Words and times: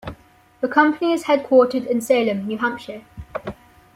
The 0.61 0.67
company 0.67 1.13
is 1.13 1.25
headquartered 1.25 1.85
in 1.85 2.01
Salem, 2.01 2.47
New 2.47 2.57
Hampshire. 2.57 3.03